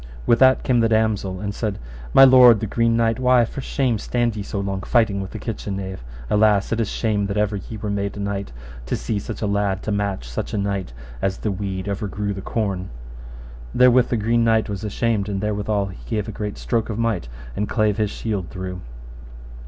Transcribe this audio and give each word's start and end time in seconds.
With 0.25 0.39
that 0.39 0.63
came 0.63 0.79
the 0.79 0.89
damosel, 0.89 1.39
and 1.41 1.53
said, 1.53 1.77
My 2.11 2.23
lord 2.23 2.59
the 2.59 2.65
Green 2.65 2.97
Knight, 2.97 3.19
why 3.19 3.45
for 3.45 3.61
shame 3.61 3.99
stand 3.99 4.35
ye 4.35 4.41
so 4.41 4.59
long 4.59 4.81
fighting 4.81 5.21
with 5.21 5.29
the 5.29 5.37
kitchen 5.37 5.77
knave? 5.77 6.03
Alas, 6.27 6.71
it 6.71 6.79
is 6.79 6.89
shame 6.89 7.27
that 7.27 7.37
ever 7.37 7.57
ye 7.57 7.77
were 7.77 7.91
made 7.91 8.19
knight, 8.19 8.51
to 8.87 8.95
see 8.95 9.19
such 9.19 9.43
a 9.43 9.45
lad 9.45 9.83
to 9.83 9.91
match 9.91 10.27
such 10.27 10.55
a 10.55 10.57
knight, 10.57 10.91
as 11.21 11.37
the 11.37 11.51
weed 11.51 11.87
overgrew 11.87 12.33
the 12.33 12.41
corn. 12.41 12.89
Therewith 13.75 14.07
the 14.09 14.17
Green 14.17 14.43
Knight 14.43 14.69
was 14.69 14.83
ashamed, 14.83 15.29
and 15.29 15.39
therewithal 15.39 15.89
he 15.91 16.09
gave 16.09 16.27
a 16.27 16.31
great 16.31 16.57
stroke 16.57 16.89
of 16.89 16.97
might, 16.97 17.27
and 17.55 17.69
clave 17.69 17.97
his 17.97 18.09
shield 18.09 18.49
through. 18.49 18.81